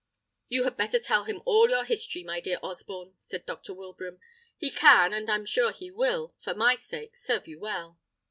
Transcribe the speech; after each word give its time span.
"You 0.49 0.63
had 0.63 0.77
better 0.77 0.97
tell 0.99 1.25
him 1.25 1.43
all 1.45 1.69
your 1.69 1.85
history, 1.85 2.23
my 2.23 2.39
dear 2.39 2.57
Osborne," 2.63 3.13
said 3.19 3.45
Dr. 3.45 3.71
Wilbraham. 3.75 4.19
"He 4.57 4.71
can, 4.71 5.13
and 5.13 5.29
I 5.29 5.35
am 5.35 5.45
sure 5.45 5.71
will, 5.91 6.33
for 6.39 6.55
my 6.55 6.75
sake, 6.75 7.19
serve 7.19 7.47
you 7.47 7.59
well." 7.59 7.99